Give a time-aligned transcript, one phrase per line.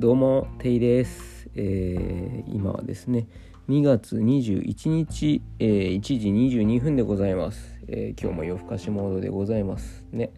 [0.00, 1.50] どうも、ていです。
[1.54, 3.28] えー今はですね、
[3.68, 7.78] 2月21日、えー1時22分でございます。
[7.86, 10.06] えー今日も夜更かしモードでございます。
[10.10, 10.32] ね。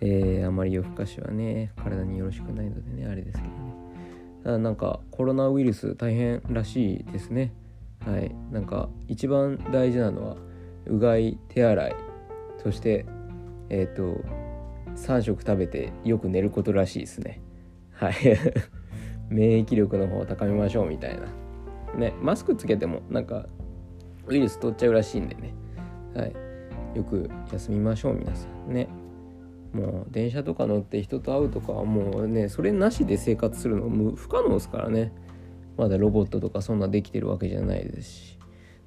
[0.00, 3.74] えーあまり夜更かしはね、体によろしくないのでね、あれですけどね。
[4.56, 7.54] あなんか、コロナウイルス大変らしいですね。
[8.04, 8.34] はい。
[8.50, 10.36] なんか、一番大事なのは、
[10.86, 11.94] うがい、手洗い、
[12.60, 13.06] そして、
[13.68, 14.16] えっ、と、
[14.96, 17.40] 3食食べてよく寝ることらしいですね。
[17.92, 18.14] はい。
[19.30, 21.28] 免疫力の方を高めましょうみたいな。
[21.96, 23.46] ね、マスクつけてもなんか
[24.26, 25.54] ウイルス取っちゃうらしいんでね。
[26.14, 26.34] はい。
[26.94, 28.88] よく休みましょう皆さんね。
[29.72, 35.12] もう電車とか乗って人と会うとかはもうね、それなしで生活するのも不可能ですからね。
[35.76, 38.38] まだロボットとかそんなできてるわけじゃないですし。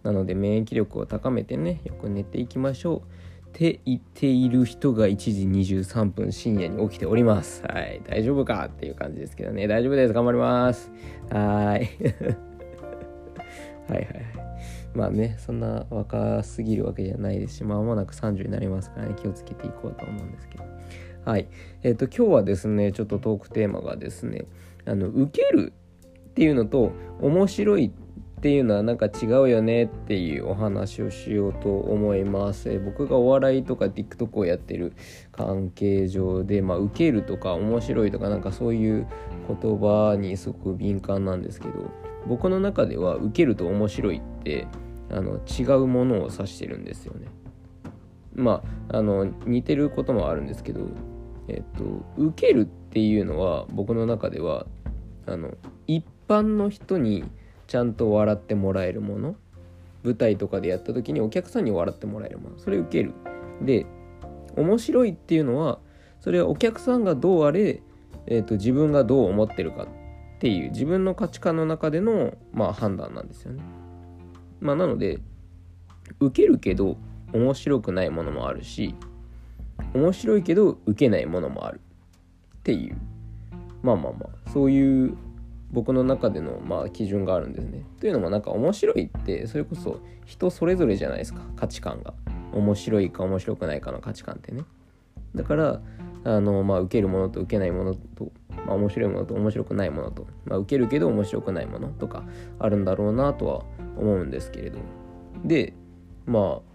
[0.03, 3.01] なので免疫力を高めてね、よく寝ていきましょう。
[3.53, 7.61] って言っている人が1時23分深夜に起きております。
[7.67, 8.01] はい。
[8.03, 8.65] 大丈夫か？
[8.65, 9.67] っていう感じですけどね。
[9.67, 10.13] 大丈夫です。
[10.13, 10.91] 頑張ります。
[11.29, 11.87] はい。
[13.87, 14.09] はいはい。
[14.95, 20.63] まあね、そんな若すぎるわけじゃないですし、まもなく30になりますからね、気をつけていこうと思うんですけど。
[21.23, 21.47] はい。
[21.83, 24.45] えっ、と、今日はですね、ちょっとトークテーマがですね、
[24.85, 25.73] あの、受ける
[26.29, 27.91] っていうのと、面白いっ
[28.43, 32.69] ていうのはなんか違うよねっていうお話をしようと思います。
[32.69, 34.91] え僕がお笑いとか TikTok をやってる
[35.31, 39.07] 関係上で、まあ、受けるとか面白いとかなんかそういう
[39.47, 41.89] 言葉にすごく敏感なんですけど
[42.27, 44.67] 僕の中では受けると面白いって
[45.09, 47.27] あの違うものを指してるんですよね。
[48.35, 50.81] まああの似てることもあるんですけど、
[51.47, 51.85] えっと、
[52.17, 54.65] 受けるっていうのは僕の中では
[55.27, 55.51] あの
[55.87, 57.23] 一般の人に
[57.67, 59.35] ちゃんと笑ってもらえるもの？
[60.03, 62.57] 舞台とかでやった時にお客さんに笑ってもらえるもの？
[62.59, 63.13] それ受ける。
[63.61, 63.85] で
[64.55, 65.79] 面白いっていうのは
[66.19, 67.81] それはお客さんがどうあれ、
[68.27, 69.87] えー、と自分がどう思ってるかっ
[70.39, 73.63] ていう自分の価値観の中での、まあ、判断なんですよね。
[74.59, 75.19] まあ、なので
[76.19, 76.97] 受けるけど
[77.33, 78.95] 面白くないものもあるし
[79.93, 81.79] 面白いけど受けないものもある
[82.57, 82.97] っていう。
[83.81, 85.17] まあまあまあそういう
[85.73, 87.83] 僕の中でのまあ基準があるんですね。
[87.99, 92.13] というのもなんか面白いってそれこそ人それぞれじゃないですか価値観が。
[92.53, 94.63] 面白いか面白くないかの価値観ってね。
[95.33, 95.81] だから
[96.23, 98.31] あのまあ受けるものと受けないものと、
[98.67, 102.23] まあ、面白いものと面白くないものと、まあ、受けるけど面白くないものとか
[102.59, 103.65] あるんだろうなとは
[103.97, 104.77] 思うんですけれど。
[105.43, 105.73] で
[106.27, 106.73] まあ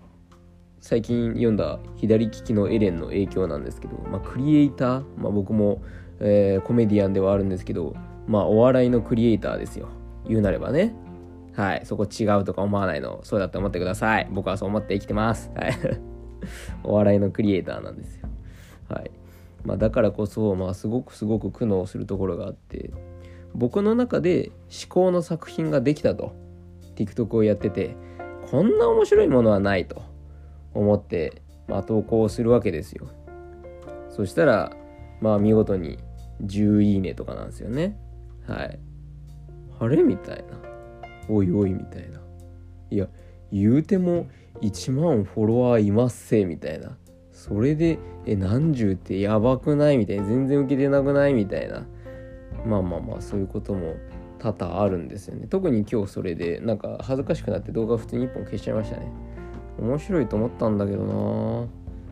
[0.80, 5.82] 最近読んだ左利きのエレンの影響なんですけど、まあ、クリエイター、まあ、僕も、
[6.20, 7.94] えーコメディアンではあるんですけど
[8.28, 9.88] まあお笑いのクリエイターですよ。
[10.28, 10.94] 言うなればね。
[11.56, 11.80] はい。
[11.84, 13.20] そこ違うとか思わないの。
[13.24, 14.28] そうだって思ってください。
[14.30, 15.50] 僕はそう思って生きてます。
[15.56, 15.72] はい。
[16.84, 18.28] お笑いのクリエイターなんですよ。
[18.88, 19.10] はい。
[19.64, 22.90] まあだからこそまあすごくすごく苦悩するところがあって
[23.54, 26.32] 僕の中で思考の作品ができたと。
[26.94, 27.96] TikTok をやってて
[28.50, 30.02] こんな面白いものはないと。
[30.74, 33.08] 思って、まあ、投稿するわけですよ。
[34.10, 34.76] そしたら
[35.20, 35.98] まあ見事に
[36.44, 37.96] 10いいねとかなんですよね。
[38.48, 38.78] はい。
[39.78, 40.58] あれみたいな。
[41.28, 42.20] おいおいみたいな。
[42.90, 43.06] いや
[43.52, 44.26] 言うても
[44.62, 46.96] 1万フォロワーいますせみたいな。
[47.30, 50.24] それでえ何十ってやばくないみたいな。
[50.24, 51.86] 全然受けてなくないみたいな。
[52.66, 53.96] まあまあまあそういうことも
[54.38, 55.46] 多々あるんですよね。
[55.46, 59.12] 特に今日それでなんか恥ずかしくなって動画普通に1本消しちゃいましたね。
[59.78, 61.66] 面白いと思ったんだけどな。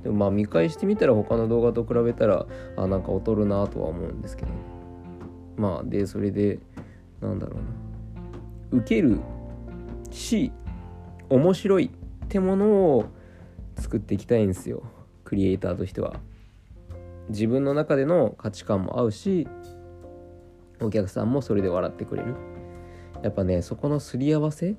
[0.05, 4.76] でもまあ見返してみたら他の動画と比べたらあなんか劣るなとは思うんですけど。
[5.57, 6.59] まあでそれで
[7.21, 8.79] なんだろうな。
[8.83, 9.21] 受ける
[10.11, 10.53] し
[11.29, 11.91] 面白い
[12.25, 13.07] ってものを
[13.77, 14.83] 作っていきたいんですよ。
[15.25, 16.15] クリエイターとしては。
[17.29, 19.49] 自分の中での価値観も合うし
[20.81, 22.35] お客さんもそれで笑ってくれる。
[23.23, 24.77] やっぱねそこのすり合わせ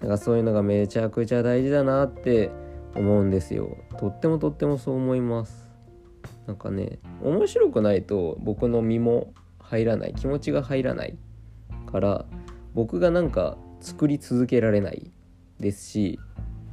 [0.00, 2.50] なんかそういうのがめちゃくちゃ大事だなって
[2.94, 3.76] 思うんですよ。
[3.98, 5.70] とってもとってもそう思います。
[6.46, 9.32] なんかね面白くないと僕の身も
[9.70, 11.16] 入らない気持ちが入らない
[11.90, 12.24] から
[12.74, 15.12] 僕がなんか作り続けられない
[15.60, 16.18] ですし、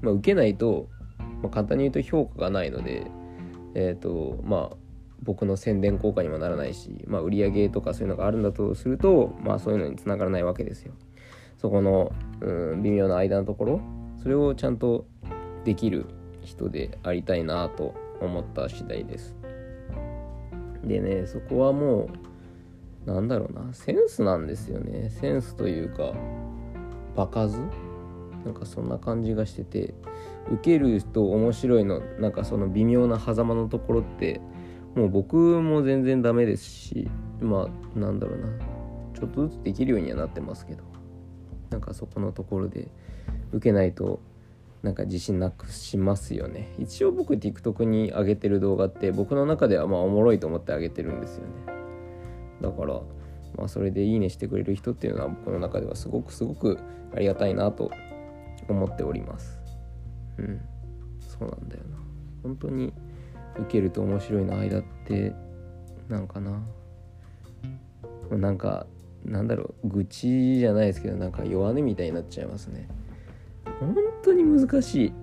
[0.02, 0.90] まあ、受けないと、
[1.42, 3.06] まあ、簡単に言うと評価がないので
[3.76, 4.76] えっ、とまあ
[5.22, 10.94] 僕の宣伝効果にもならないし、まあ、売り上げとかそういうのがあるんだとすると、まあ、そういうのにつながらないわけですよ。
[11.58, 12.12] そこの、
[12.42, 13.82] うん、微妙な間のところ
[14.22, 15.06] それをちゃんと
[15.66, 16.06] できる
[16.44, 19.36] 人でありたいなと思った次第です。
[20.84, 22.10] でねそこはもう
[23.08, 23.74] なんだろうな。
[23.74, 25.10] センスなんですよね。
[25.10, 26.14] センスというか
[27.16, 27.58] 場数？
[28.46, 29.96] なんかそんな感じがしてて
[30.52, 34.40] 受けると面白いのなんかその微妙な狭間のところって
[34.96, 37.10] もう僕も全然ダメですし
[37.42, 38.50] まあなんだろうな。
[39.14, 40.84] ちょっとずつできるようにはなってますけど。
[41.70, 42.88] なんかそこのところで
[43.52, 44.22] 受けないと
[44.84, 46.74] なんか自信なくしますよね。
[46.80, 51.77] 一応僕 TikTok に上げてる動画って僕の中ではまあおもろいと思って上げてるんですよね。
[52.62, 53.02] だから
[53.56, 56.78] まあそれでいいねしてくれる人っていうのは僕の中ではすごくすごく
[57.16, 57.92] ありがたいなと
[58.68, 59.60] 思っております。
[60.38, 60.62] うん。
[61.20, 61.98] そうなんだよな。
[62.44, 62.94] 本当に
[63.60, 65.34] 受けると面白いの間って
[66.10, 66.62] なんかな。
[68.32, 68.86] なんか
[69.26, 69.88] なんだろう。
[69.88, 72.88] 愚痴じゃないですけどなんか弱音みたいになっちゃいますね。
[73.80, 75.14] 本当に難しい。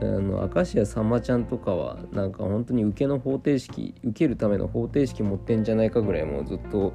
[0.00, 6.92] あの明石家さんまちゃんとかはなんか本当に受けの方程式受けるための方程式持ってんじゃないかぐらいもうずっと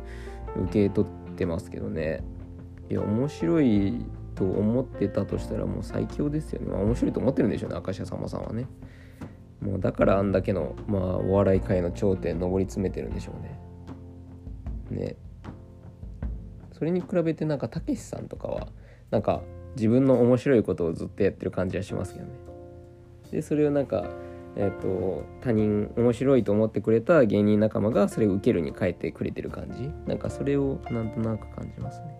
[0.56, 2.24] 受け取ってますけどね。
[2.90, 4.06] いや面白い
[4.36, 8.68] と思ってたとしたらもう最強ですよね、まあ、面白いと思ってるんでしょうね明石家さんまさんはね。
[9.62, 15.06] もうだからあんだけの、まあ、お笑い界の頂点上り詰めてるんでしょうね。
[15.06, 15.16] ね。
[16.72, 18.68] それに比べてなんかたけしさんとかは
[19.12, 19.42] なんか
[19.76, 22.51] 自分の面白いことをずっとやってる感じはしますけどね。
[23.32, 24.10] でそれをなんか
[24.54, 29.90] えーと、他人面白いと思ってくれた芸人仲間がそれを受けるに変えてくれてる感じ？
[30.06, 32.18] なんかそれをなんとなく感じますね。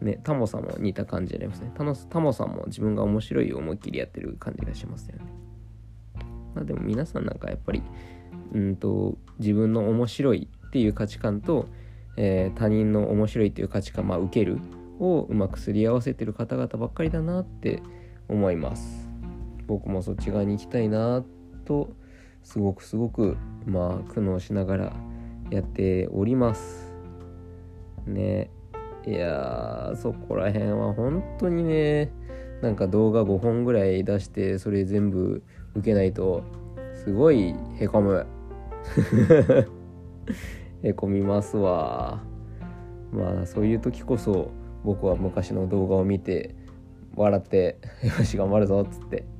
[0.00, 5.22] ねタモさんも似た感じになりますねタモタモさんも自分が面白い思いっきりやってる感じがしますよね。
[6.56, 7.82] まあでも皆さんなんかやっぱり
[8.52, 11.68] うんと自分の面白いっていう価値観と、
[12.16, 14.58] えー、他人の面白いっていう価値観まあ受ける
[14.98, 17.80] をうまくすり合わせてる方々ばっかりだなって
[18.28, 19.05] 思います
[19.66, 21.24] 僕もそっち側に行きたいな
[21.64, 21.90] と
[22.42, 23.36] すごくすごく
[23.66, 24.92] まあ苦悩しながら
[25.50, 26.92] やっております。
[28.06, 28.50] ね。
[29.06, 32.10] いやそこら辺は本当にね
[32.60, 35.44] なんか動画5本ぐらい出してそれ全部
[35.76, 36.42] 受けないと
[37.04, 38.26] すごいへこむ。
[40.82, 42.22] へこみますわ。
[43.12, 44.50] まあそういう時こそ
[44.84, 46.54] 僕は昔の動画を見て
[47.14, 49.24] 笑って「よし頑張るぞ」っつって「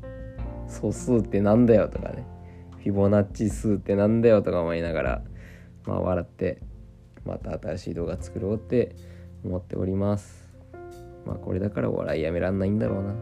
[0.68, 2.26] 素数ってなんだよ」とかね
[2.78, 5.22] 「フィボナッチ数ってなんだよ」とか思いながら
[5.86, 6.60] まあ笑って
[7.24, 8.94] また新しい動画作ろうって
[9.44, 10.46] 思っております。
[11.24, 13.14] まあこれだから笑いやめらんないんだろうな。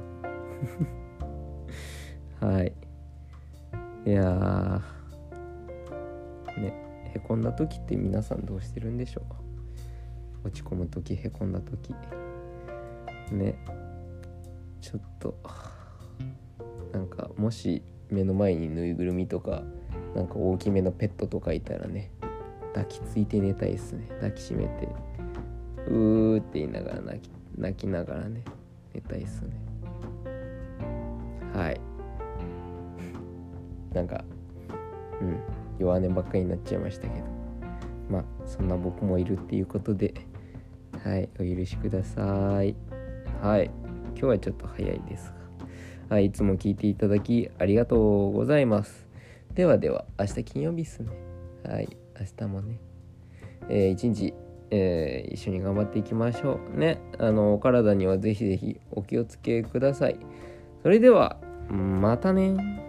[2.48, 2.72] はい。
[4.06, 4.82] いや
[6.58, 6.74] ね
[7.14, 9.22] へこんだ時って皆さんどうしてるんでしょ
[10.42, 10.48] う。
[10.48, 11.94] 落ち込む時へこんだ時。
[13.32, 13.54] ね。
[14.80, 15.34] ちょっと。
[16.94, 19.64] なんかもし目の前にぬいぐるみとか
[20.14, 22.12] なんか大きめのペットとかいたらね
[22.72, 24.06] 抱きついて寝たいっすね。
[24.20, 24.88] 抱きしめて
[25.88, 28.44] うーって言いながら泣き泣きながらね
[28.94, 29.50] 寝たいっすね。
[31.52, 31.80] はい。
[33.94, 34.24] なんか
[35.20, 35.38] うん
[35.78, 37.26] 弱音ばっかりになっちゃいましたけど。
[38.08, 40.12] まあそんな僕もいるっていうことで
[41.02, 42.76] はいお許しください。
[43.40, 43.70] はい
[44.10, 45.43] 今日はちょっと早いですが。
[46.08, 49.06] はいいつも聞いていただきありがとうございます。
[49.54, 51.08] ではでは明日金曜日っすね。
[51.64, 52.78] はい明日もね。
[53.68, 54.34] えー、一日
[54.70, 56.98] えー、一緒に頑張っていきましょうね。
[57.18, 60.18] あのお体にはぜひぜひお気をつけください。
[60.82, 61.38] それでは
[61.70, 62.83] またね。